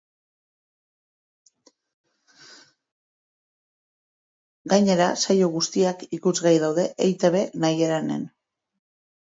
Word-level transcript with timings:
Gainera, 4.75 5.11
saio 5.27 5.53
guztiak 5.59 6.03
ikusgai 6.21 6.57
daude 6.67 6.89
eitb 7.09 7.41
nahieran-en. 7.67 8.31